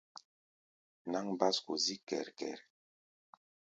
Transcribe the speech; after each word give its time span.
Náŋ 1.11 1.25
básko 1.39 1.73
zík 1.83 2.01
kɛr-kɛr. 2.07 2.59